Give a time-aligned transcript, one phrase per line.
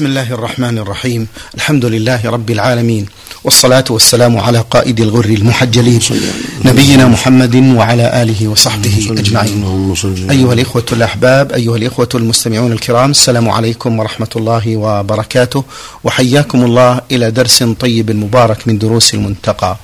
[0.00, 3.06] بسم الله الرحمن الرحيم الحمد لله رب العالمين
[3.44, 6.00] والصلاة والسلام على قائد الغر المحجلين
[6.64, 9.64] نبينا محمد وعلى آله وصحبه أجمعين
[10.30, 15.64] أيها الإخوة الأحباب أيها الإخوة المستمعون الكرام السلام عليكم ورحمة الله وبركاته
[16.04, 19.76] وحياكم الله إلى درس طيب مبارك من دروس المنتقى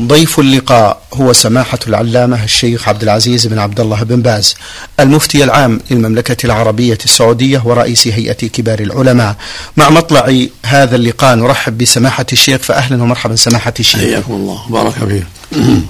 [0.00, 4.54] ضيف اللقاء هو سماحة العلامة الشيخ عبد العزيز بن عبد الله بن باز
[5.00, 9.36] المفتي العام للمملكة العربية السعودية ورئيس هيئة كبار العلماء.
[9.76, 14.00] مع مطلع هذا اللقاء نرحب بسماحة الشيخ فأهلا ومرحبا سماحة الشيخ.
[14.00, 14.62] حياكم الله.
[14.68, 15.26] بارك فيك.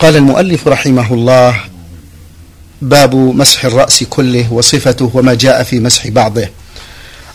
[0.00, 1.60] قال المؤلف رحمه الله
[2.82, 6.48] باب مسح الرأس كله وصفته وما جاء في مسح بعضه.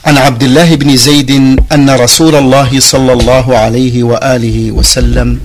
[0.05, 1.31] عن عبد الله بن زيد
[1.71, 5.40] أن رسول الله صلى الله عليه وآله وسلم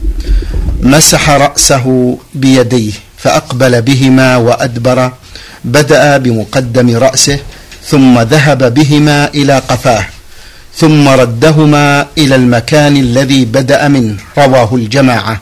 [0.80, 5.12] مسح رأسه بيديه فأقبل بهما وأدبر
[5.64, 7.38] بدأ بمقدم رأسه
[7.86, 10.06] ثم ذهب بهما إلى قفاه
[10.76, 15.40] ثم ردهما إلى المكان الذي بدأ منه رواه الجماعة.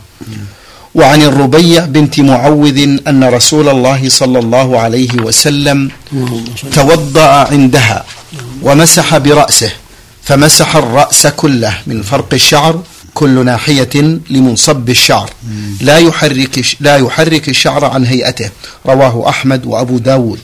[0.94, 5.90] وعن الربيع بنت معوذ أن رسول الله صلى الله عليه وسلم
[6.72, 8.04] توضأ عندها
[8.62, 9.72] ومسح برأسه
[10.22, 12.82] فمسح الرأس كله من فرق الشعر
[13.14, 15.30] كل ناحية لمنصب الشعر.
[15.80, 18.50] لا يحرك لا يحرك الشعر عن هيئته.
[18.86, 20.40] رواه أحمد وأبو داود.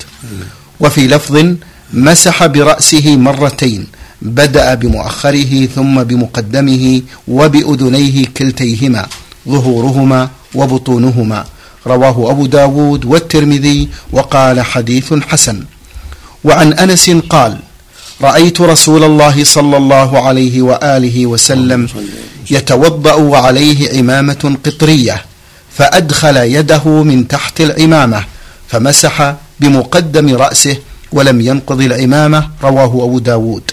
[0.81, 1.57] وفي لفظ
[1.95, 3.87] مسح برأسه مرتين
[4.23, 9.07] بدأ بمؤخره ثم بمقدمه وبأذنيه كلتيهما
[9.49, 11.45] ظهورهما وبطونهما.
[11.87, 15.65] رواه أبو داود والترمذي وقال حديث حسن.
[16.45, 17.59] وعن أنس قال
[18.23, 21.89] رأيت رسول الله صلى الله عليه وآله وسلم
[22.51, 25.25] يتوضأ وعليه عمامة قطرية
[25.77, 28.25] فأدخل يده من تحت العمامة
[28.69, 30.77] فمسح بمقدم رأسه
[31.13, 32.51] ولم ينقض العمامة.
[32.63, 33.71] رواه أبو داود.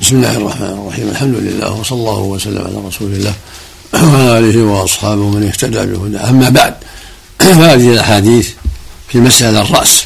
[0.00, 1.08] بسم الله الرحمن الرحيم.
[1.08, 3.34] الحمد لله وصلى الله وسلم على رسول الله.
[3.94, 6.30] وعلى آله وأصحابه من اهتدى بهداه.
[6.30, 6.74] أما بعد
[7.38, 8.50] فهذه الأحاديث
[9.08, 10.04] في مسألة الرأس.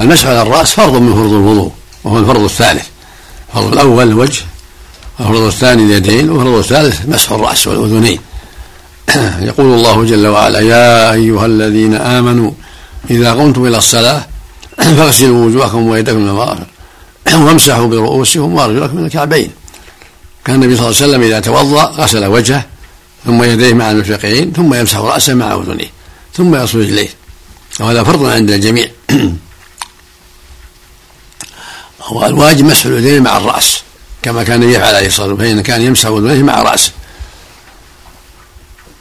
[0.00, 1.72] المسح على الرأس فرض من فروض الوضوء
[2.04, 2.86] وهو الفرض الثالث.
[3.48, 4.42] الفرض الأول الوجه
[5.18, 8.18] والفرض الثاني اليدين والفرض الثالث مسح الرأس والأذنين.
[9.48, 12.50] يقول الله جل وعلا يا أيها الذين آمنوا
[13.10, 14.26] إذا قمتم إلى الصلاة
[14.96, 16.66] فاغسلوا وجوهكم ويدكم المرافق
[17.44, 19.50] وامسحوا برؤوسكم وأرجلكم من الكعبين.
[20.44, 22.64] كان النبي صلى الله عليه وسلم إذا توضأ غسل وجهه
[23.24, 25.90] ثم يديه مع المرفقين ثم يمسح رأسه مع أذنيه
[26.34, 27.08] ثم يصل رجليه
[27.80, 28.86] وهذا فرض عند الجميع.
[32.02, 33.82] هو الواجب مسح الأذنين مع الرأس
[34.22, 36.92] كما كان يفعل عليه الصلاة والسلام فإن كان يمسح أذنيه مع راسه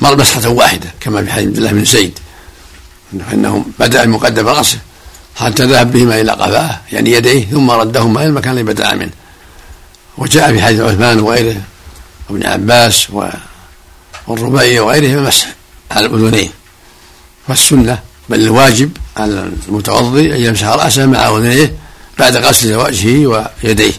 [0.02, 2.20] مر مسحة واحدة كما في حديث عبد الله بن زيد.
[3.30, 4.78] فإنه بدأ بمقدم رأسه
[5.36, 9.12] حتى ذهب بهما إلى قفاه يعني يديه ثم ردهما إلى المكان الذي بدأ منه.
[10.18, 11.62] وجاء في حديث عثمان وغيره
[12.30, 13.09] وابن عباس
[14.31, 15.47] والربيع وغيره المسح
[15.92, 16.52] على الأذنين.
[17.47, 18.00] فالسنه
[18.30, 21.75] بل الواجب على المتوضي أن يمسح رأسه مع أذنيه
[22.19, 23.94] بعد غسل وجهه ويديه.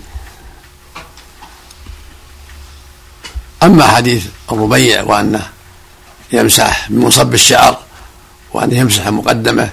[3.62, 5.42] أما حديث الربيع وأنه
[6.32, 7.78] يمسح بمصب الشعر
[8.52, 9.70] وأنه يمسح مقدمة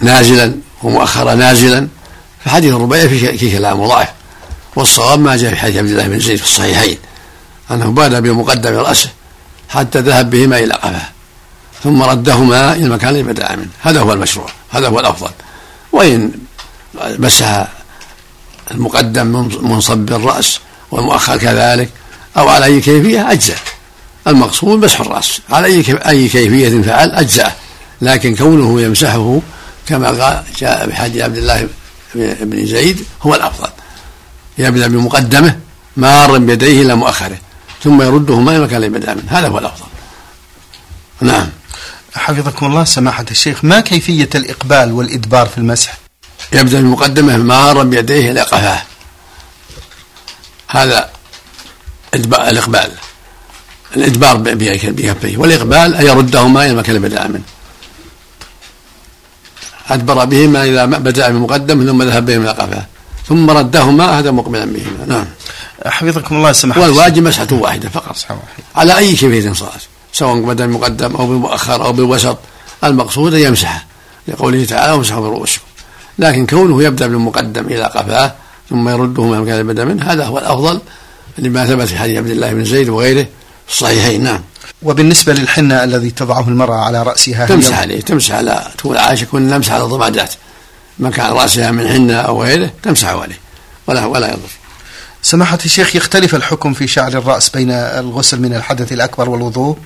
[0.00, 1.88] نازلا ومؤخرة نازلا
[2.44, 4.08] فحديث الربيع في كلام ضعف
[4.76, 6.98] والصواب ما جاء في حديث عبد الله بن زيد في الصحيحين.
[7.70, 9.10] أنه بادى بمقدم رأسه
[9.68, 11.08] حتى ذهب بهما إلى قفاه
[11.84, 13.68] ثم ردهما إلى المكان الذي بدأ منه.
[13.82, 15.30] هذا هو المشروع هذا هو الأفضل.
[15.92, 16.30] وإن
[16.94, 17.68] مسح
[18.70, 20.60] المقدم منصب الرأس
[20.90, 21.90] والمؤخر كذلك
[22.36, 23.58] أو على أي كيفية أجزاء
[24.26, 27.56] المقصود مسح الرأس على أي أي كيفية فعل أجزاء
[28.02, 29.40] لكن كونه يمسحه
[29.86, 31.68] كما قال جاء بحديث عبد الله
[32.14, 33.68] بن زيد هو الأفضل.
[34.58, 35.58] يبدأ بمقدمه
[35.96, 37.38] مارا بيديه إلى مؤخره.
[37.84, 39.24] ثم يرده ما المكان الذي بدأ منه.
[39.28, 39.86] هذا هو الأفضل.
[41.20, 41.48] نعم.
[42.14, 45.98] حفظكم الله سماحة الشيخ ما كيفية الإقبال والإدبار في المسح؟
[46.52, 48.82] يبدأ المقدمة مارا بيديه إلى قفاه.
[50.68, 51.10] هذا
[52.14, 52.90] الإقبال.
[53.96, 57.42] الإدبار بكفيه والإقبال أن يردهما إلى الذي بدأ منه.
[59.90, 62.86] أدبر بهما إذا بدأ بالمقدم ثم ذهب بهما إلى قفاه.
[63.28, 65.26] ثم ردهما هذا مقبلا بهما نعم.
[65.86, 68.16] حفظكم الله سماحة والواجب مسحة واحدة فقط.
[68.76, 69.80] على أي كيفية صارت
[70.12, 72.38] سواء بدأ بالمقدم أو بالمؤخر أو بالوسط.
[72.84, 73.84] المقصود أن يمسحه
[74.28, 75.64] لقوله تعالى وامسحوا برؤوسكم
[76.18, 78.34] لكن كونه يبدأ بالمقدم إلى قفاه
[78.70, 80.80] ثم يرده ما كان بدا منه هذا هو الأفضل
[81.38, 83.26] لما ثبت في حديث عبد الله بن زيد وغيره
[83.66, 84.24] في الصحيحين.
[84.24, 84.40] نعم.
[84.82, 89.72] وبالنسبة للحنة الذي تضعه المرأة على رأسها تمسح عليه تمسح على تقول عائشة كنا نمسح
[89.72, 90.34] على الضمادات
[90.98, 93.38] مكان رأسها من حنة أو غيره تمسح عليه.
[93.86, 94.63] ولا ولا يضر.
[95.24, 99.78] سماحة الشيخ يختلف الحكم في شعر الرأس بين الغسل من الحدث الأكبر والوضوء؟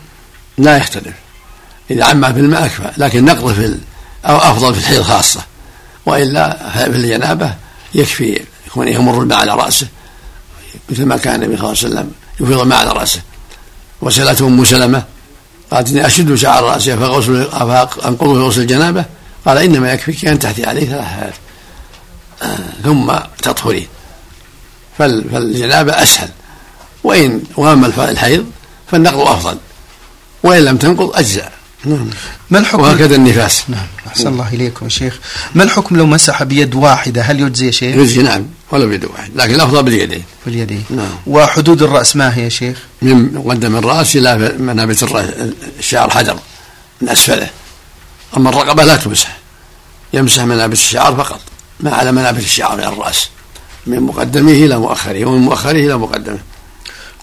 [0.59, 1.15] لا يختلف.
[1.91, 3.79] إذا عم في الماء أكفى لكن نقض في
[4.25, 5.41] أو أفضل في الحيض خاصة.
[6.07, 7.55] وإلا في الجنابة
[7.95, 9.87] يكفي يكون يمر الماء على رأسه
[10.91, 13.21] مثل ما كان النبي صلى الله عليه وسلم يفيض الماء على رأسه.
[14.01, 15.03] وسألته أم سلمة
[15.71, 17.49] قالت إني أشد شعر رأسي فغسل
[18.05, 19.05] أنقضه غسل الجنابة.
[19.47, 21.35] قال إنما يكفيك أن تحتي عليه ثلاث
[22.43, 23.13] آه ثم
[23.43, 23.87] تطهرين
[24.99, 26.29] فالجنابة أسهل.
[27.05, 28.47] وإن وام الحيض
[28.91, 29.59] فالنقض أفضل.
[30.43, 31.53] وإن لم تنقض أجزاء.
[31.85, 32.11] نعم.
[32.51, 33.65] ما الحكم؟ وهكذا النفاس.
[33.69, 33.87] نعم.
[34.07, 35.19] أحسن الله إليكم يا شيخ.
[35.55, 38.47] ما الحكم لو مسح بيد واحدة؟ هل يجزي يا شيخ؟ يجزي نعم.
[38.71, 39.31] ولو بيد واحد.
[39.37, 40.23] لكن الأفضل باليدين.
[40.47, 40.85] باليدين.
[40.91, 41.15] نعم.
[41.27, 45.03] وحدود الرأس ما هي يا شيخ؟ من مقدم الرأس إلى منابت
[45.79, 46.39] الشعر حجر
[47.01, 47.51] من أسفله.
[48.37, 49.39] أما الرقبة لا تمسح.
[50.13, 51.41] يمسح منابت الشعر فقط
[51.81, 53.29] ما على منابت الشعر من الرأس.
[53.89, 56.39] من مقدمه إلى مؤخره ومن مؤخره إلى مقدمه.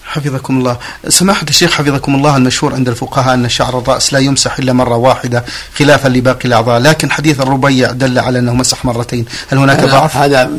[0.04, 0.78] حفظكم الله.
[1.08, 5.44] سماحة الشيخ حفظكم الله المشهور عند الفقهاء أن شعر الرأس لا يمسح إلا مرة واحدة
[5.78, 9.24] خلافا لباقي الأعضاء لكن حديث الربيع دل على أنه مسح مرتين.
[9.48, 10.50] هل هناك ضعف؟ هذا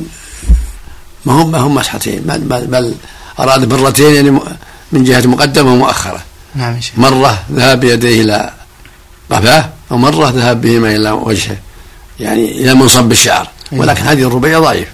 [1.25, 2.95] ما هم ما هم مسحتين بل, بل
[3.39, 4.39] أراد مرتين يعني
[4.92, 6.21] من جهة مقدمة ومؤخرة.
[6.56, 8.54] نعم مرة ذهب بيديه إلى
[9.30, 11.57] قفاه ومرة ذهب بهما إلى وجهه
[12.19, 13.50] يعني إلى منصب الشعر.
[13.74, 13.80] إيه.
[13.80, 14.88] ولكن هذه الربيع ضعيف.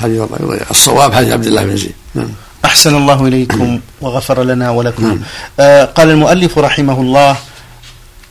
[0.00, 1.94] هذه ضعيف الصواب حديث عبد الله بن زيد.
[2.14, 2.28] نعم.
[2.64, 5.20] أحسن الله إليكم وغفر لنا ولكم.
[5.60, 7.36] آه قال المؤلف رحمه الله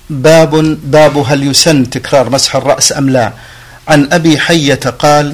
[0.09, 3.33] باب باب هل يسن تكرار مسح الرأس أم لا.
[3.87, 5.33] عن أبي حية قال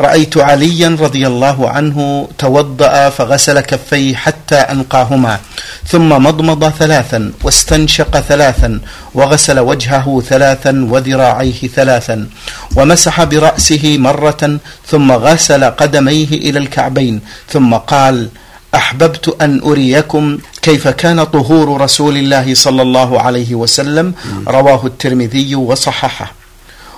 [0.00, 5.40] رأيت عليا رضي الله عنه توضأ فغسل كفيه حتى أنقاهما
[5.88, 8.80] ثم مضمض ثلاثا واستنشق ثلاثا
[9.14, 12.28] وغسل وجهه ثلاثا وذراعيه ثلاثا
[12.76, 18.28] ومسح برأسه مرة ثم غسل قدميه إلى الكعبين ثم قال
[18.74, 24.14] أحببت أن أريكم كيف كان طهور رسول الله صلى الله عليه وسلم
[24.48, 26.45] رواه الترمذي وصححه.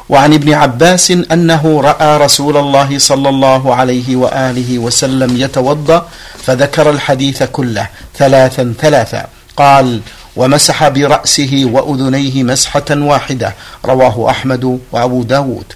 [0.08, 6.08] وعن ابن عباس أنه رأى رسول الله صلى الله عليه وآله وسلم يتوضأ
[6.44, 9.26] فذكر الحديث كله ثلاثا ثلاثا.
[9.56, 10.00] قال
[10.36, 13.54] ومسح برأسه وأذنيه مسحة واحدة.
[13.84, 15.72] رواه أحمد وأبو داود.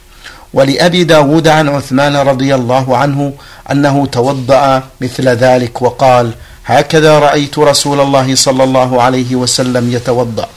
[0.55, 3.32] ولأبي داود عن عثمان رضي الله عنه
[3.70, 6.32] أنه توضأ مثل ذلك وقال
[6.64, 10.49] هكذا رأيت رسول الله صلى الله عليه وسلم يتوضأ.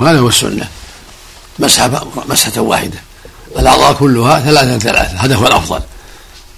[0.00, 0.66] وهذا هو السنة.
[1.58, 2.98] مسحة مسحة واحدة.
[3.58, 5.80] الأعضاء كلها ثلاثة ثلاثة هذا هو الأفضل.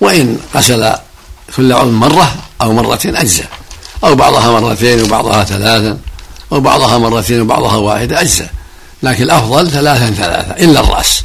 [0.00, 0.92] وإن غسل
[1.56, 3.48] كل عضو مرة أو مرتين أجزاء
[4.04, 5.98] أو بعضها مرتين وبعضها ثلاثا
[6.52, 8.50] أو بعضها مرتين وبعضها واحدة أجزاء
[9.02, 11.22] لكن الأفضل ثلاثا ثلاثة إلا الرأس.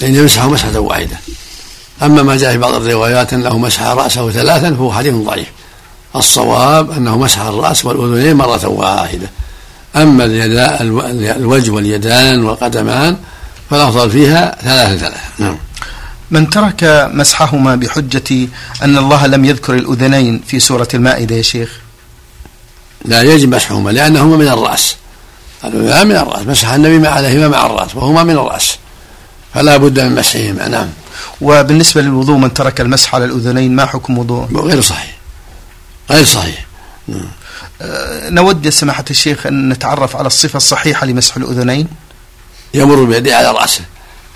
[0.00, 1.16] لأن يمسحه مسحة واحدة.
[2.02, 5.48] أما ما جاء في بعض الروايات أنه مسح رأسه ثلاثا فهو حديث ضعيف.
[6.16, 9.30] الصواب أنه مسح الرأس والأذنين مرة واحدة.
[9.96, 10.24] أما
[11.36, 13.16] الوجه واليدان والقدمان
[13.70, 15.20] فالأفضل فيها ثلاثة ثلاثة.
[15.38, 15.56] نعم.
[16.30, 18.48] من ترك مسحهما بحجة
[18.82, 21.70] أن الله لم يذكر الأذنين في سورة المائدة يا شيخ؟
[23.04, 24.96] لا يجب مسحهما لأنهما من الرأس.
[25.64, 28.76] الأذنان من الرأس مسح النبي عليهما مع الرأس وهما من الرأس.
[29.54, 30.88] فلا بد من مسحهما نعم.
[31.40, 35.16] وبالنسبة للوضوء من ترك المسح على الأذنين ما حكم وضوء غير صحيح.
[36.10, 36.66] غير صحيح.
[37.08, 37.28] نعم.
[38.30, 41.88] نود يا سماحة الشيخ أن نتعرف على الصفة الصحيحة لمسح الأذنين.
[42.74, 43.80] يمر بيده على رأسه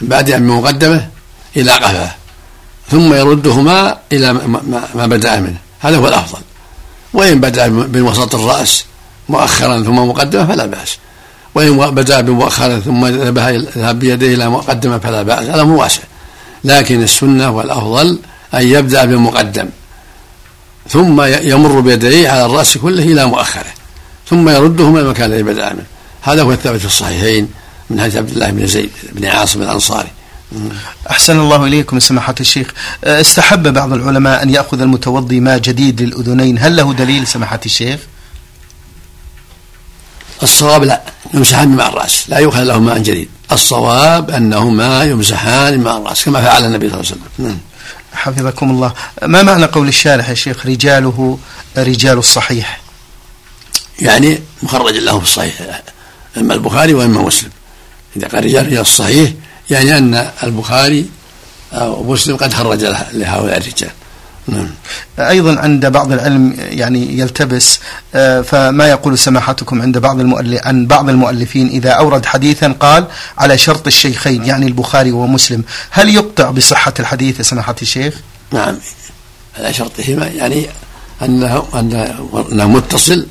[0.00, 1.08] بعد من مقدمة
[1.56, 2.10] إلى قفاه
[2.90, 4.32] ثم يردهما إلى
[4.94, 5.56] ما بدأ منه.
[5.80, 6.42] هذا هو الأفضل.
[7.12, 8.84] وإن بدأ من وسط الرأس
[9.28, 10.98] مؤخرا ثم مقدمة فلا بأس.
[11.54, 15.46] وإن بدأ بمؤخرا ثم ذهب بيديه إلى مقدمة فلا بأس.
[15.46, 16.02] هذا مواسع
[16.64, 18.18] لكن السنة والأفضل
[18.54, 19.68] أن يبدأ بالمقدم
[20.92, 23.72] ثم يمر بيديه على الرأس كله إلى مؤخره
[24.30, 25.86] ثم يردهما المكان الذي بدأ منه.
[26.22, 27.48] هذا هو الثابت في الصحيحين
[27.90, 30.08] من حديث عبد الله بن زيد بن عاصم الأنصاري.
[31.10, 32.68] أحسن الله إليكم سماحة الشيخ.
[33.04, 36.58] استحب بعض العلماء أن يأخذ المتوضي ماء جديد للأذنين.
[36.58, 38.00] هل له دليل سماحة الشيخ؟
[40.42, 41.02] الصواب لا
[41.34, 42.24] يمسحان بماء الرأس.
[42.28, 43.28] لا يؤخذ له ماء جديد.
[43.52, 47.46] الصواب أنهما يمسحان بماء الرأس كما فعل النبي صلى الله عليه وسلم.
[47.46, 47.58] نعم.
[48.14, 48.92] حفظكم الله.
[49.22, 51.38] ما معنى قول الشارح يا شيخ رجاله
[51.76, 52.80] رجال الصحيح؟
[54.00, 55.82] يعني مخرج له في الصحيح
[56.36, 57.50] إما البخاري وإما مسلم.
[58.16, 59.30] إذا قال رجال رجال الصحيح
[59.70, 61.10] يعني أن البخاري
[61.72, 63.90] أو مسلم قد خرج لهؤلاء الرجال.
[64.46, 64.68] نعم.
[65.18, 67.80] أيضا عند بعض العلم يعني يلتبس
[68.14, 73.06] آه، فما يقول سماحتكم عند بعض المؤلف عن بعض المؤلفين إذا أورد حديثا قال
[73.38, 75.62] على شرط الشيخين يعني البخاري ومسلم.
[75.90, 78.14] هل يقطع بصحة الحديث يا سماحة الشيخ؟
[78.52, 78.78] نعم.
[79.58, 80.66] على شرطهما يعني
[81.22, 81.64] أنه
[82.52, 83.26] أنه متصل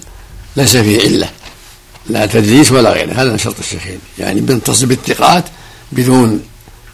[0.55, 1.29] ليس فيه علة.
[2.09, 3.13] لا تدليس ولا غيره.
[3.13, 3.99] هذا من شرط الشيخين.
[4.19, 5.43] يعني بنتصل بالثقات
[5.91, 6.43] بدون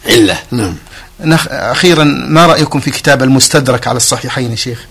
[0.05, 0.37] علة.
[0.51, 0.75] نعم.
[1.19, 1.47] نخ...
[1.49, 4.85] أخيرا ما رأيكم في كتاب المستدرك على الصحيحين يا شيخ؟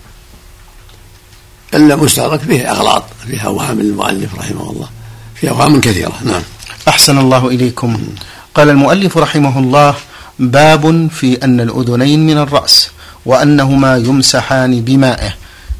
[1.73, 4.89] المستدرك فيه أغلاط فيه أوهام المؤلف رحمه الله
[5.35, 6.41] فيه أوهام كثيرة نعم.
[6.87, 8.07] أحسن الله إليكم.
[8.55, 9.95] قال المؤلف رحمه الله
[10.39, 12.89] باب في أن الأذنين من الرأس
[13.25, 15.33] وأنهما يمسحان بمائه.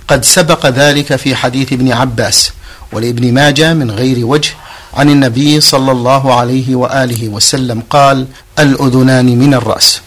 [0.08, 2.52] قد سبق ذلك في حديث ابن عباس
[2.92, 4.50] ولابن ماجه من غير وجه
[4.94, 8.28] عن النبي صلى الله عليه وآله وسلم قال
[8.60, 10.02] الأذنان من الرأس.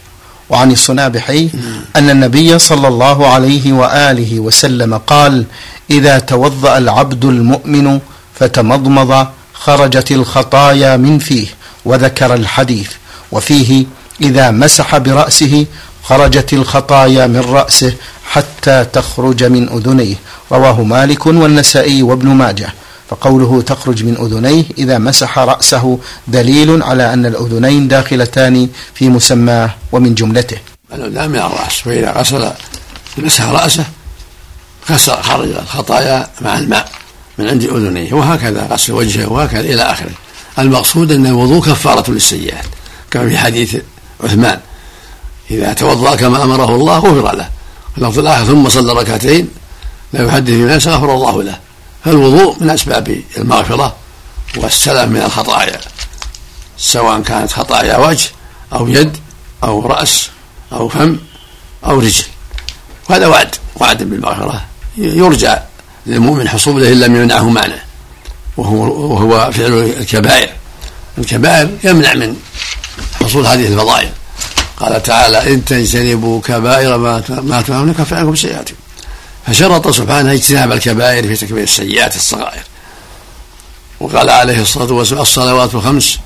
[0.51, 1.49] وعن الصنابحي
[1.95, 5.45] أن النبي صلى الله عليه وآله وسلم قال
[5.89, 7.99] إذا توضأ العبد المؤمن
[8.35, 11.47] فتمضمض خرجت الخطايا من فيه
[11.85, 12.89] وذكر الحديث
[13.31, 13.85] وفيه
[14.21, 15.65] إذا مسح برأسه
[16.03, 17.93] خرجت الخطايا من رأسه
[18.31, 20.15] حتى تخرج من أذنيه.
[20.51, 22.73] رواه مالك والنسائي وابن ماجه.
[23.11, 30.15] فقوله تخرج من أذنيه إذا مسح رأسه دليل على أن الأذنين داخلتان في مسماه ومن
[30.15, 30.57] جملته.
[30.93, 31.73] الأذنان من الرأس.
[31.73, 32.51] فإذا غسل
[33.17, 33.85] مسح رأسه
[34.91, 36.91] غسل خرج الخطايا مع الماء
[37.37, 38.13] من عند أذنيه.
[38.13, 40.11] وهكذا غسل وجهه وهكذا إلى آخره.
[40.59, 42.65] المقصود أن الوضوء كفارة للسيئات
[43.11, 43.77] كما في حديث
[44.23, 44.59] عثمان.
[45.51, 47.49] إذا توضأ كما أمره الله غفر له.
[47.97, 49.49] اللفظ الآخر ثم صلى ركعتين
[50.13, 51.70] لا يحدث بما غفر الله له.
[52.05, 53.95] فالوضوء من أسباب المغفرة
[54.57, 55.79] والسلام من الخطايا
[56.77, 58.29] سواء كانت خطايا وجه
[58.73, 59.17] أو يد
[59.63, 60.29] أو رأس
[60.73, 61.19] أو فم
[61.85, 62.23] أو رجل.
[63.09, 64.65] وهذا وعد وعد بالمغفرة.
[64.97, 65.55] يرجى
[66.05, 67.81] للمؤمن حصوله إن لم يمنعه معنى
[68.57, 68.77] وهو,
[69.13, 70.49] وهو فعل الكبائر.
[71.17, 72.35] الكبائر يمنع من
[73.21, 74.09] حصول هذه الفضائل.
[74.77, 78.80] قال تعالى إن تجتنبوا كبائر ما تنهون نكفر عنكم سيئاتكم.
[79.47, 82.63] فشرط سبحانه اجتناب الكبائر في تكبير السيئات الصغائر.
[83.99, 86.17] وقال عليه الصلاة والسلام الصلوات الخمس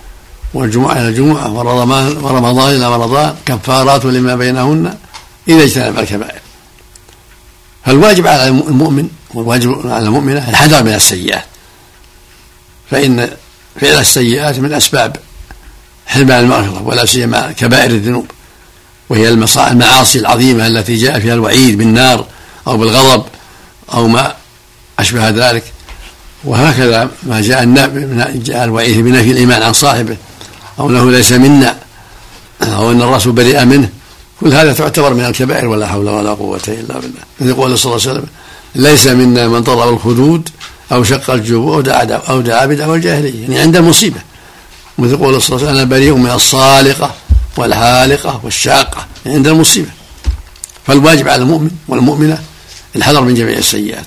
[0.53, 4.97] والجمعة إلى الجمعة ورمضان, إلى رمضان كفارات لما بينهن
[5.47, 6.39] إذا اجتنب الكبائر.
[7.85, 11.45] فالواجب على المؤمن والواجب على المؤمنة الحذر من السيئات.
[12.91, 13.29] فإن
[13.81, 15.17] فعل السيئات من أسباب
[16.07, 18.31] حرمان المغفرة ولا سيما كبائر الذنوب
[19.09, 22.25] وهي المعاصي العظيمة التي جاء فيها الوعيد بالنار
[22.67, 23.23] أو بالغضب
[23.93, 24.33] أو ما
[24.99, 25.63] أشبه ذلك.
[26.43, 27.65] وهكذا ما جاء
[28.35, 30.17] جاء الوعيد بنفي الإيمان عن صاحبه.
[30.79, 31.77] أو أنه ليس منا.
[32.61, 33.89] أو أن الرسول بريء منه.
[34.39, 35.67] كل هذا تعتبر من الكبائر.
[35.67, 37.21] ولا حول ولا قوة إلا بالله.
[37.39, 38.25] مثل قول صلى الله عليه وسلم
[38.75, 40.49] ليس منا من طلب الخدود
[40.91, 44.19] أو شق الجبوع أو دعا أو دعا بدعوى الجاهلية يعني عند المصيبة.
[44.97, 47.15] مثل قول صلى الله عليه وسلم أنا بريء من الصالقة
[47.57, 49.05] والحالقة والشاقة.
[49.25, 49.89] يعني عند المصيبة.
[50.87, 52.37] فالواجب على المؤمن والمؤمنة
[52.95, 54.05] الحذر من جميع السيئات.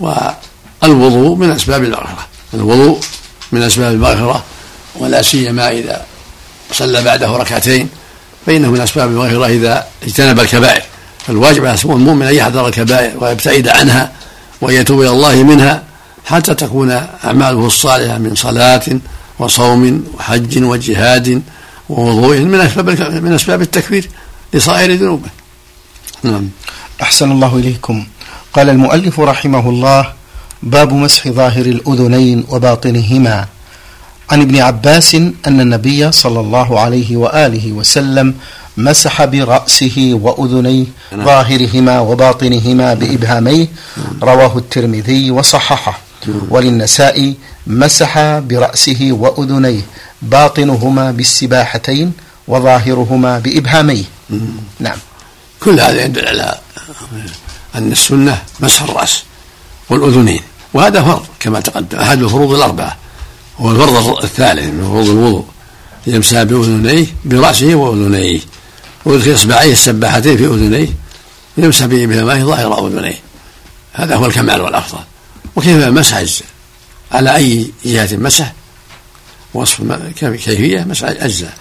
[0.00, 3.00] والوضوء من أسباب المغفرة الوضوء
[3.52, 4.44] من أسباب المغفرة
[4.96, 6.04] ولا سيما إذا
[6.72, 7.88] صلى بعده ركعتين
[8.46, 10.82] فإنه من أسباب المغفرة إذا اجتنب الكبائر.
[11.26, 14.12] فالواجب على المؤمن أن يحذر الكبائر ويبتعد عنها
[14.60, 15.82] ويتوب إلى الله منها
[16.26, 16.90] حتى تكون
[17.24, 18.82] أعماله الصالحة من صلاة
[19.38, 21.42] وصوم وحج وجهاد
[21.88, 22.90] ووضوء من أسباب
[23.22, 24.08] من أسباب التكفير
[24.54, 25.28] لصائر ذنوبه.
[26.22, 26.48] نعم.
[27.02, 28.06] أحسن الله إليكم.
[28.52, 30.12] قال المؤلف رحمه الله
[30.62, 33.46] باب مسح ظاهر الأذنين وباطنهما.
[34.30, 38.34] عن ابن عباس أن النبي صلى الله عليه وآله وسلم
[38.76, 40.84] مسح برأسه وأذنيه.
[41.14, 43.66] ظاهرهما وباطنهما بإبهاميه
[44.22, 45.98] رواه الترمذي وصححه.
[46.50, 47.34] وللنساء
[47.66, 49.82] مسح برأسه وأذنيه
[50.22, 52.12] باطنهما بالسباحتين
[52.48, 54.04] وظاهرهما بإبهاميه.
[54.80, 54.98] نعم.
[55.60, 56.58] كل هذا يدل على
[57.74, 59.22] أن السنة مسح الرأس
[59.90, 60.40] والأذنين
[60.74, 62.96] وهذا فرض كما تقدم أحد الفروض الأربعة
[63.58, 65.44] هو الفرض الثالث من فروض الوضوء
[66.06, 68.40] يمسح بأذنيه برأسه وأذنيه
[69.04, 70.88] ويدخل إصبعيه السباحتين في أذنيه
[71.58, 73.18] يمسح بهما ظاهر أذنيه
[73.92, 75.00] هذا هو الكمال والأفضل.
[75.56, 76.22] وكيف مسح
[77.12, 78.52] على أي جهة مسح؟
[79.54, 81.54] وصف كيفية مسح أجزاء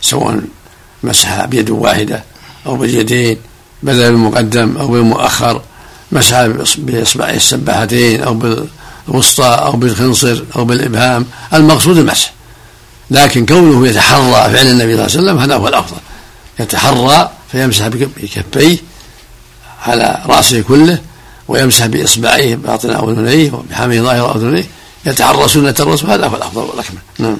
[0.00, 0.40] سواء
[1.02, 2.24] مسح بيد واحدة
[2.66, 3.38] أو باليدين
[3.82, 5.62] بدل المقدم أو بالمؤخر
[6.12, 6.46] مسح
[6.78, 12.32] بإصبعي السباحتين أو بالوسطى أو بالخنصر أو بالإبهام المقصود المسح
[13.10, 15.96] لكن كونه يتحرى فعل النبي صلى الله عليه وسلم هذا هو الأفضل.
[16.60, 18.78] يتحرى فيمسح بكفيه
[19.86, 20.98] على رأسه كله
[21.48, 24.64] ويمسح بإصبعيه بأطن أذنيه وبحامه ظاهر أذنيه
[25.06, 26.98] يتعرى سنة الرسول هذا هو الأفضل والأكمل.
[27.18, 27.36] نعم.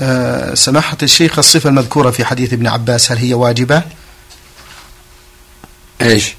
[0.00, 3.82] أه سماحة الشيخ الصفة المذكورة في حديث ابن عباس هل هي واجبة؟
[6.02, 6.34] إيش؟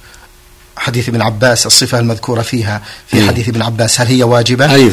[0.77, 4.01] حديث ابن عباس الصفة المذكورة فيها في إيه؟ حديث ابن عباس.
[4.01, 4.91] هل هي واجبة؟ أي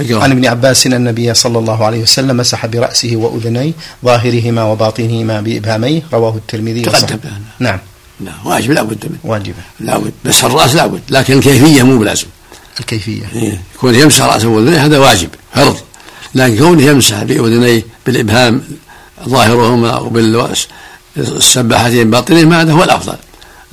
[0.00, 3.72] عن ابن عباس أن النبي صلى الله عليه وسلم مسح برأسه وأذنيه
[4.04, 7.18] ظاهرهما وباطنهما بإبهاميه رواه الترمذي تقدم
[7.58, 7.78] نعم.
[8.20, 9.18] لا واجب لا بد منه.
[9.24, 9.62] واجبة.
[9.80, 12.26] لا بد بس الرأس لا بد لكن الكيفية مو بلازم.
[12.80, 13.22] الكيفية.
[13.34, 15.76] إيه؟ كونه يمسح رأسه وأذنيه هذا واجب فرض.
[16.34, 18.62] لكن كونه يمسح بأذنيه بالإبهام
[19.28, 23.16] ظاهرهما وبالسباحتين باطنهما هذا هو الأفضل.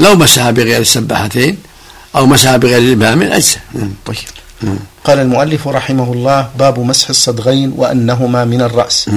[0.02, 1.58] لو مسح بغير السباحتين
[2.16, 3.58] أو مسح بغير الإبهام أجزى
[4.06, 4.18] طيب.
[5.04, 9.10] قال المؤلف رحمه الله باب مسح الصدغين وأنهما من الرأس.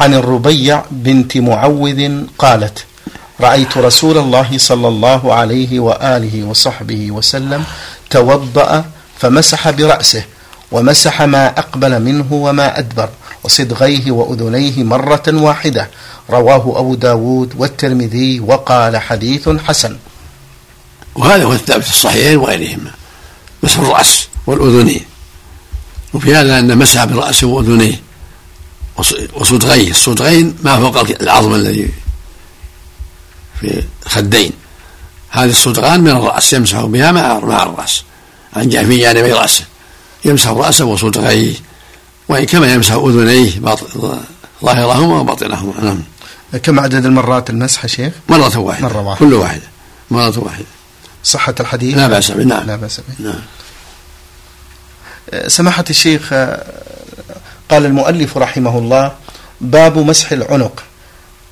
[0.00, 2.00] عن الربيع بنت معوذ
[2.38, 2.84] قالت
[3.40, 7.64] رأيت رسول الله صلى الله عليه وآله وصحبه وسلم
[8.10, 8.84] توضأ
[9.18, 10.24] فمسح برأسه
[10.72, 13.08] ومسح ما أقبل منه وما أدبر
[13.44, 15.88] وصدغيه وأذنيه مرة واحدة.
[16.30, 19.96] رواه أبو داود والترمذي وقال حديث حسن.
[21.18, 22.90] وهذا هو الثابت في الصحيحين وغيرهما
[23.62, 25.04] مسح الرأس والأذنين
[26.14, 28.00] وفي هذا أن مسح برأسه وأذنيه.
[29.34, 31.90] وصدغيه الصدغين ما فوق العظم الذي
[33.60, 34.52] في الخدين
[35.30, 38.02] هذه الصدغان من الرأس يمسح بها مع مع الرأس.
[38.56, 39.64] عن في جانبي رأسه.
[40.24, 41.54] يمسح رأسه وصدغيه
[42.28, 43.50] وإن كما يمسح أذنيه
[44.64, 45.72] ظاهرهما وباطنهما.
[45.82, 46.02] نعم.
[46.62, 48.88] كم عدد المرات المسح شيخ؟ مرة واحدة.
[48.88, 49.26] مرة واحدة.
[49.26, 49.68] كل واحدة.
[50.10, 50.77] مرة واحدة.
[51.24, 52.66] صحة الحديث؟ لا بأس به نعم.
[52.66, 53.24] لا بأس به.
[53.24, 53.40] نعم.
[55.46, 56.32] سماحة الشيخ
[57.68, 59.12] قال المؤلف رحمه الله
[59.60, 60.82] باب مسح العنق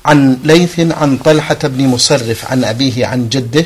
[0.05, 3.65] عن ليث عن طلحة بن مصرف عن أبيه عن جده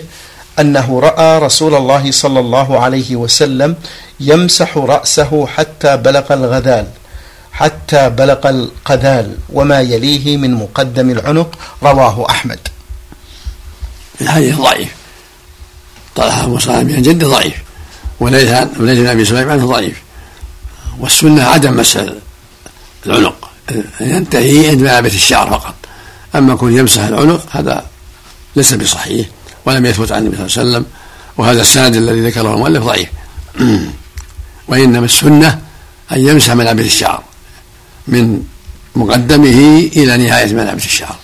[0.59, 3.75] أنه رأى رسول الله صلى الله عليه وسلم
[4.19, 6.87] يمسح رأسه حتى بلغ الغذال
[7.51, 12.59] حتى بلغ القذال وما يليه من مقدم العنق رواه أحمد.
[14.21, 15.00] الحديث ضعيف.
[16.15, 16.47] طلحة
[16.81, 17.53] بن جده ضعيف
[18.19, 20.01] وليس وليس بن أبي سليمان ضعيف.
[20.99, 22.05] والسنة عدم مسح
[23.05, 23.49] العنق.
[24.01, 25.75] ينتهي عند ملابة الشعر فقط.
[26.35, 27.85] أما كون يمسح العنق هذا
[28.55, 29.27] ليس بصحيح
[29.65, 30.85] ولم يثبت عن النبي صلى الله عليه وسلم.
[31.37, 33.09] وهذا السند الذي ذكره المؤلف ضعيف.
[34.67, 35.59] وإنما السنة
[36.11, 37.23] أن يمسح ملابس الشعر
[38.07, 38.43] من
[38.95, 41.15] مقدمه إلى نهاية ملابس الشعر.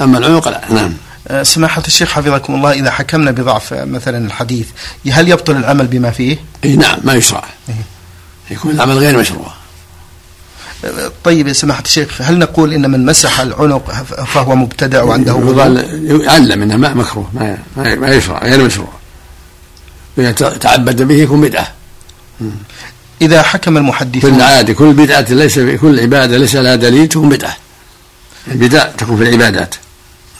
[0.00, 0.60] أما العنق لا.
[0.70, 0.94] نعم.
[1.42, 4.66] سماحة الشيخ حفظكم الله إذا حكمنا بضعف مثلا الحديث
[5.10, 7.44] هل يبطل العمل بما فيه؟ إيه نعم ما يشرع.
[7.68, 7.74] إيه.
[8.50, 9.52] يكون العمل غير مشروع.
[11.24, 13.90] طيب يا سماحة الشيخ هل نقول إن من مسح العنق
[14.24, 15.32] فهو مبتدع وعنده
[16.02, 18.92] يعلم أنه ما مكروه ما, ما يشرع غير مشروع.
[20.18, 21.72] يتعبد به يكون بدعة.
[23.22, 27.56] إذا حكم المحدثون كل عادة كل بدعة ليس كل عبادة ليس لها دليل تكون بدعة.
[28.48, 29.74] البدع تكون في العبادات.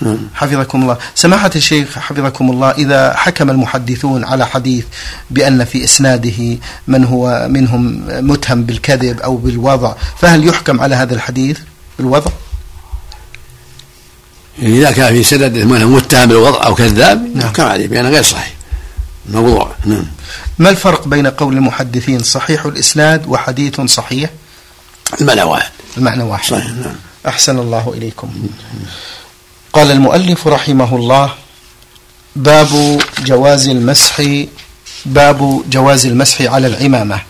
[0.05, 0.19] نعم.
[0.35, 0.97] حفظكم الله.
[1.15, 4.85] سماحة الشيخ حفظكم الله إذا حكم المحدثون على حديث
[5.31, 11.59] بأن في إسناده من هو منهم متهم بالكذب أو بالوضع فهل يحكم على هذا الحديث
[11.99, 12.31] بالوضع؟
[14.59, 17.47] إذا كان في سند من متهم بالوضع أو كذاب نعم.
[17.47, 18.55] يحكم عليه بأنه غير صحيح
[19.29, 19.75] موضوع.
[19.85, 20.05] نعم.
[20.59, 24.31] ما الفرق بين قول المحدثين صحيح الإسناد وحديث صحيح؟
[25.21, 25.71] المعنى واحد.
[25.97, 26.51] المعنى واحد.
[26.51, 26.95] صحيح نعم.
[27.27, 28.29] أحسن الله إليكم.
[29.75, 31.31] قال المؤلف رحمه الله
[32.37, 34.23] باب جواز المسح
[35.07, 37.21] باب جواز المسح على العمامة.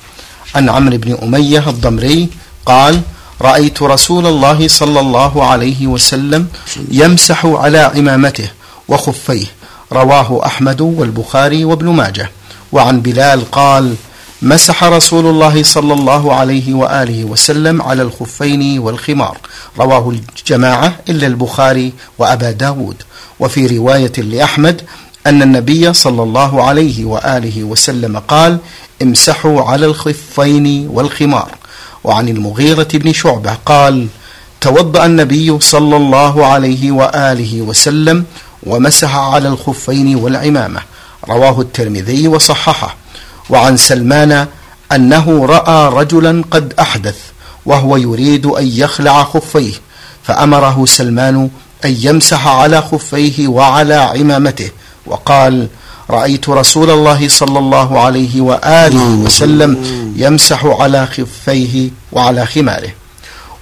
[0.55, 2.29] عن عمرو بن أمية الضمري
[2.67, 3.01] قال
[3.43, 6.47] رأيت رسول الله صلى الله عليه وسلم
[6.91, 8.49] يمسح على عمامته
[8.89, 9.47] وخفيه
[9.93, 12.31] رواه أحمد والبخاري وابن ماجه.
[12.73, 13.95] وعن بلال قال
[14.45, 19.39] مسح رسول الله صلى الله عليه وآله وسلم على الخفين والخمار.
[19.79, 22.97] رواه الجماعة إلا البخاري وأبا داود.
[23.41, 24.83] وفي رواية لأحمد
[25.27, 28.59] أن النبي صلى الله عليه وآله وسلم قال
[29.03, 31.51] امسحوا على الخفين والخمار.
[32.05, 34.07] وعن المغيرة بن شعبة قال
[34.61, 38.25] توضأ النبي صلى الله عليه وآله وسلم
[38.63, 40.81] ومسح على الخفين والعمامة.
[41.29, 43.04] رواه الترمذي وصححه.
[43.51, 44.47] وعن سلمان
[44.93, 47.19] أنه رأى رجلا قد أحدث
[47.67, 49.73] وهو يريد أن يخلع خفيه
[50.23, 51.51] فأمره سلمان
[51.85, 54.71] أن يمسح على خفيه وعلى عمامته
[55.07, 55.69] وقال
[56.11, 59.71] رأيت رسول الله صلى الله عليه وآله وسلم
[60.17, 62.91] يمسح على خفيه وعلى خماره.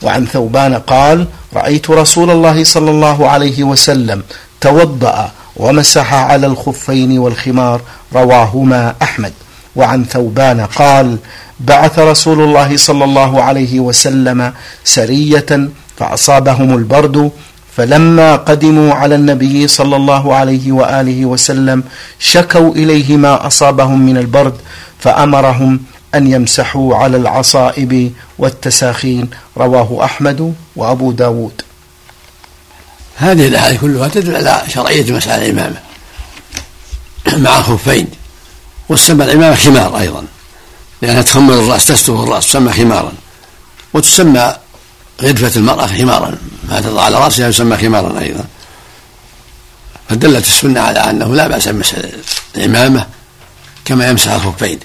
[0.03, 4.23] وعن ثوبان قال رأيت رسول الله صلى الله عليه وسلم
[4.61, 7.81] توضأ ومسح على الخفين والخمار
[8.15, 9.33] رواهما أحمد.
[9.77, 11.17] وعن ثوبان قال
[11.61, 14.53] بعث رسول الله صلى الله عليه وسلم
[14.85, 17.31] سرية فأصابهم البرد
[17.77, 21.83] فلما قدموا على النبي صلى الله عليه وآله وسلم
[22.19, 24.55] شكوا إليه ما أصابهم من البرد
[24.99, 25.81] فأمرهم
[26.15, 29.31] أن يمسحوا على العصائب والتساخين.
[29.57, 31.63] رواه أحمد وأبو داود.
[33.17, 35.77] هذه الاحاديث كلها تدل على شرعية مسألة الإمامة
[37.37, 38.07] مع الخفين
[38.93, 40.25] وتسمى العمامه خمار أيضا
[41.03, 43.13] لأنها تخمر الرأس تستر الرأس تسمى خمارا
[43.95, 44.57] وتسمى
[45.23, 48.45] غرفة المرأة خمارا ما تضع على رأسها يسمى خمارا أيضا.
[50.09, 51.95] فدلت السنة على أنه لا بأس بمسح
[52.57, 53.07] العمامة
[53.85, 54.81] كما يمسح الخفين.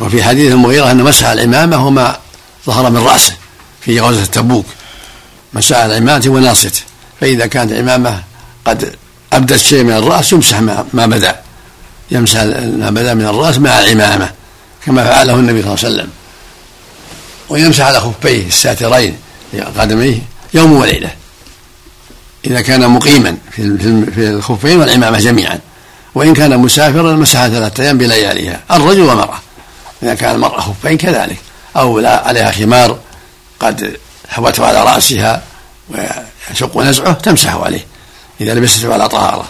[0.00, 2.18] وفي حديث المغيرة أن مسح العمامة وما
[2.66, 3.32] ظهر من رأسه
[3.80, 4.66] في غزوة تبوك.
[5.52, 6.82] مسح العمامة وناصيته
[7.20, 8.22] فإذا كانت العمامة
[8.64, 8.96] قد
[9.32, 10.60] أبدت شيء من الرأس يمسح
[10.92, 11.45] ما بدأ.
[12.10, 12.42] يمسح
[12.78, 14.30] ما بدا من الرأس مع العمامة
[14.86, 16.10] كما فعله النبي صلى الله عليه وسلم.
[17.48, 19.18] ويمسح على خفيه الساترين
[19.78, 20.18] قدميه
[20.54, 21.10] يوم وليلة
[22.46, 25.58] إذا كان مقيما في الخفين والعمامة جميعا.
[26.14, 29.38] وإن كان مسافرا مسح ثلاثة أيام بلياليها الرجل والمرأة.
[30.02, 31.38] إذا كان المرأة خفين كذلك
[31.74, 32.98] لا عليها خمار
[33.60, 33.96] قد
[34.28, 35.42] حوته على رأسها
[35.88, 37.86] ويشق نزعه تمسح عليه
[38.40, 39.48] إذا لبسته على طهارة.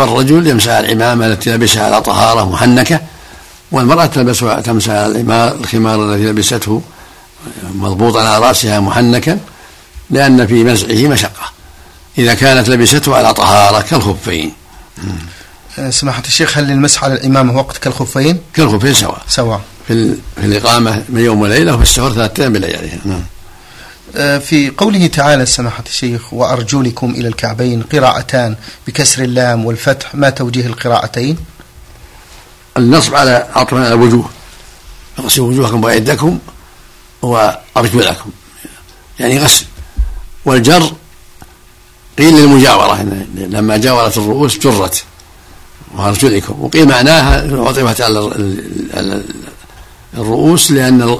[0.00, 3.00] فالرجل يمسح العمامة التي لبسها على طهارة محنكة
[3.72, 6.82] والمرأة تلبس تمسح الخمار الذي لبسته
[7.74, 9.38] مضبوطا على رأسها محنكا
[10.10, 11.52] لأن في مزعه مشقة.
[12.18, 14.52] إذا كانت لبسته على طهارة كالخفين.
[15.90, 19.22] سماحة الشيخ هل المسح على الإمامة وقت كالخفين؟ كالخفين سواء.
[19.28, 19.60] سواء.
[19.88, 22.98] في, في الإقامة من يوم وليلة وفي السفر ثلاثة أيام بلياليها.
[23.04, 23.22] نعم.
[24.18, 31.36] في قوله تعالى سماحة الشيخ وأرجلكم إلى الكعبين قراءتان بكسر اللام والفتح ما توجيه القراءتين؟
[32.76, 34.30] النصب على عطف على الوجوه.
[35.18, 36.38] اغسلوا وجوهكم وأيديكم
[37.22, 38.30] وأرجلكم
[39.20, 39.64] يعني غسل.
[40.44, 40.92] والجر
[42.18, 43.02] قيل للمجاورة
[43.36, 45.04] لما جاورت الرؤوس جرت.
[45.94, 48.30] وأرجلكم وقيل معناها عطفت على
[50.14, 51.18] الرؤوس لأن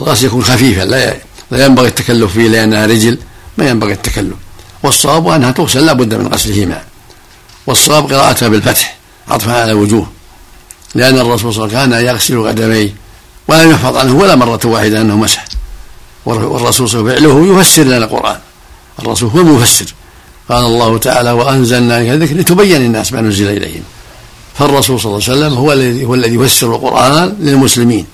[0.00, 1.16] الغسل يكون خفيفا لا
[1.50, 3.18] لا ينبغي التكلف فيه لأنها رجل
[3.58, 4.34] ما ينبغي التكلف.
[4.82, 6.82] والصواب أنها تغسل لا بد من غسلهما.
[7.66, 8.96] والصواب قراءتها بالفتح
[9.28, 10.06] عطفها على الوجوه
[10.94, 12.94] لأن الرسول صلى الله عليه وسلم كان يغسل قدميه
[13.48, 15.44] ولم يحفظ عنه ولا مرة واحدة أنه مسح.
[16.26, 18.38] والرسول صلى الله عليه وسلم فعله يفسر لنا القرآن.
[18.98, 19.94] الرسول هو المفسر.
[20.48, 23.82] قال الله تعالى وأنزلنا إليك الذكر لتبين الناس ما نزل إليهم.
[24.58, 28.06] فالرسول صلى الله عليه وسلم هو الذي هو الذي يفسر القرآن للمسلمين.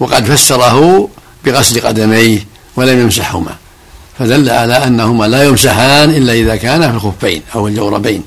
[0.00, 1.08] وقد فسره
[1.44, 3.56] بغسل قدميه ولم يمسحهما.
[4.18, 8.22] فدل على أنهما لا يمسحان إلا إذا كان في الخفين أو الجوربين.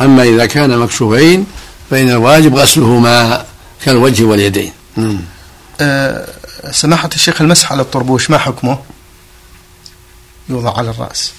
[0.00, 1.46] أما إذا كان مكشوفين
[1.90, 3.44] فإن الواجب غسلهما
[3.84, 4.72] كالوجه واليدين.
[5.80, 6.26] أه
[6.70, 8.78] سماحة الشيخ المسح على الطربوش ما حكمه؟
[10.48, 11.32] يوضع على الرأس.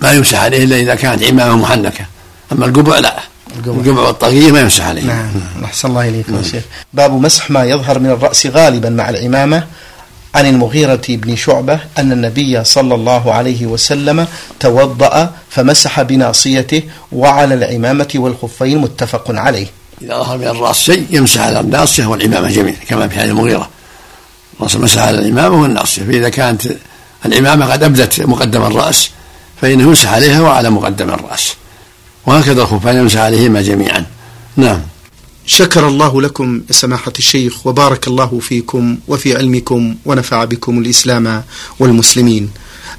[0.00, 2.06] ما يمسح عليه إلا إذا كانت عمامة محنكة
[2.52, 3.22] أما القبع لا.
[3.56, 4.00] القبع.
[4.00, 5.02] والطاقية ما يمسح عليه.
[5.02, 5.30] نعم
[5.64, 6.64] أحسن الله إليك يا شيخ.
[6.92, 9.66] باب مسح ما يظهر من الرأس غالبا مع العمامة
[10.34, 14.26] عن المغيرة بن شعبة أن النبي صلى الله عليه وسلم
[14.60, 19.66] توضأ فمسح بناصيته وعلى العمامة والخفين متفق عليه.
[20.02, 23.68] إذا ظهر من الرأس شيء يمسح على الناصية والعمامة جميعا كما في حديث المغيرة.
[24.60, 26.02] مسح على العمامة والناصية.
[26.02, 26.62] فإذا كانت
[27.26, 29.10] العمامة قد أبدت مقدم الرأس
[29.60, 31.54] فإنه يمسح عليها وعلى مقدم الرأس.
[32.26, 34.04] وهكذا الخفان يمسح عليهما جميعا.
[34.56, 34.80] نعم.
[35.46, 41.44] شكر الله لكم سماحة الشيخ وبارك الله فيكم وفي علمكم ونفع بكم الإسلام
[41.78, 42.50] والمسلمين.